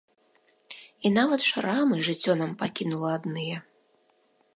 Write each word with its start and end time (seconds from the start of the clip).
І 1.07 1.11
нават 1.17 1.41
шрамы 1.49 1.99
жыццё 2.07 2.33
нам 2.39 2.51
пакінула 2.61 3.09
адныя. 3.19 3.57